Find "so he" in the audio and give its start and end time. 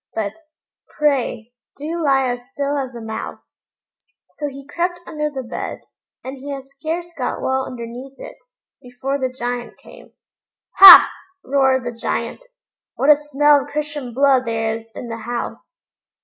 4.31-4.65